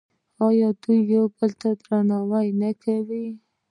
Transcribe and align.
آیا 0.47 0.69
دوی 0.81 0.99
یو 1.13 1.23
بل 1.37 1.51
ته 1.59 1.69
درناوی 1.83 2.47
نه 2.61 2.69
کوي؟ 2.83 3.27